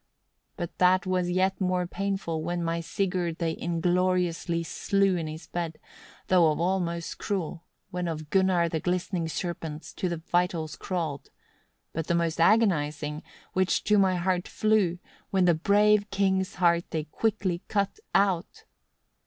[0.53, 0.53] 17.
[0.57, 5.77] "But that was yet more painful, when my Sigurd they ingloriously slew in his bed;
[6.25, 11.29] though of all most cruel, when of Gunnar the glistening serpents to the vitals crawled;
[11.93, 13.21] but the most agonizing,
[13.53, 14.97] which to my heart flew,
[15.29, 18.63] when the brave king's heart they while quick cut out.